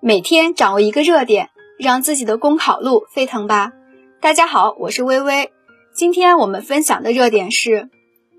[0.00, 3.72] 每天掌握一个热点，让自己的公考路沸腾吧！
[4.20, 5.50] 大家好，我是微微。
[5.94, 7.88] 今天我们分享的热点是：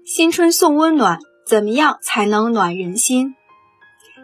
[0.06, 3.36] 新春送温暖，怎么样才能暖人心？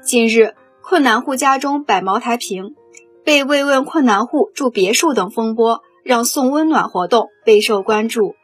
[0.04, 2.76] 近日，困难户家中摆茅台瓶，
[3.24, 8.36] 被慰问困难户住别墅等风波，让送温暖活动备受关注。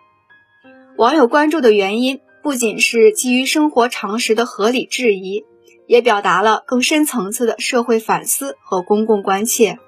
[0.98, 2.22] 网友关注的原因。
[2.44, 5.44] 不仅是基于生活常识的合理质疑，
[5.88, 9.80] 也表达了更深层次的社会反思和公共关切。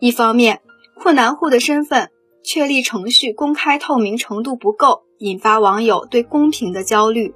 [0.00, 0.60] 一方面，
[0.94, 2.10] 困难户的身份
[2.42, 7.34] 确立程序公开透明程度不够，引发网友对公平的焦虑，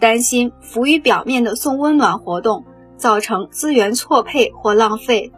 [0.00, 2.64] 担心浮于表面的送温暖活动
[2.96, 5.30] 造成资源错配或浪费，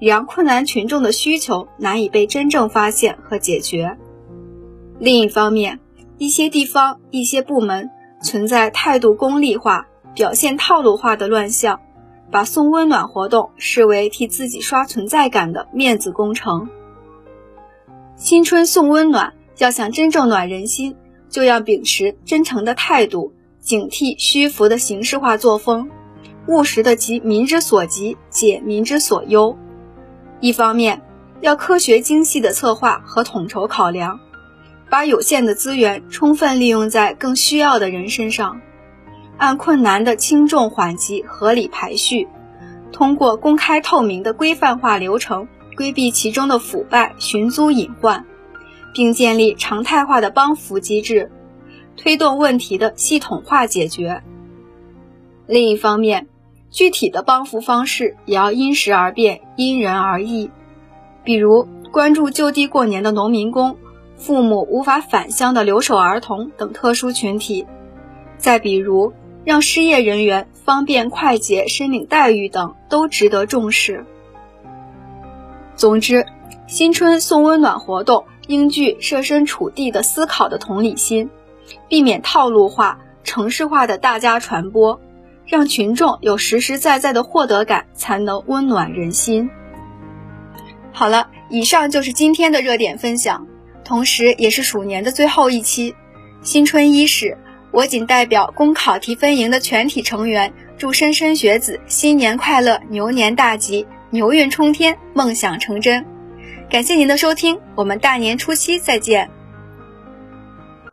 [0.00, 3.98] 让困难群众的需求难以被真正发现和解决。
[5.00, 5.80] 另一方面，
[6.18, 7.90] 一些地方、一些部门
[8.22, 11.80] 存在态度功利化、表现套路化的乱象，
[12.30, 16.68] 把送温暖活动视为替自己刷存在感的面子工程。
[18.16, 20.96] 新春送温暖，要想真正暖人心，
[21.28, 25.90] 就要秉持真诚的态度，警惕虚浮的形式化作风，
[26.46, 29.56] 务实的急民之所急，解民之所忧。
[30.40, 31.02] 一方面，
[31.40, 34.20] 要科学精细的策划和统筹考量。
[34.90, 38.60] 把有限的资源充分利用在更需要的人身上，
[39.42, 42.28] 按困难的轻重缓急合理排序，
[42.92, 48.24] 通过公开透明的规范化流程，规避其中的腐败、寻租隐患，
[48.94, 51.32] 并建立常态化的帮扶机制，
[51.96, 54.22] 推动问题的系统化解决。
[55.48, 56.28] 另一方面，
[56.70, 60.52] 具体的帮扶方式也要因时而变、因人而异，
[61.24, 63.76] 比如关注就地过年的农民工。
[64.16, 67.66] 父母无法返乡的留守儿童等特殊群体，
[68.38, 69.12] 再比如
[69.44, 74.04] 让失业人员方便快捷申领待遇等，都值得重视。
[75.74, 76.26] 总之，
[76.66, 81.30] 新春送温暖活动应具设身处地的思考的同理心，
[81.88, 85.00] 避免套路化、程式化的大家传播，
[85.46, 89.50] 让群众有实实在在的获得感，才能温暖人心。
[90.92, 93.46] 好了，以上就是今天的热点分享。
[93.82, 95.96] 同时，也是鼠年的最后一期，
[96.42, 97.38] 新春伊始，
[97.72, 106.04] 我谨代表公考提分营的全体成员，祝莘莘学子新年快乐，牛年大吉，牛运冲天，梦想成真。
[106.70, 109.28] 感谢您的收听，我们大年初七再见。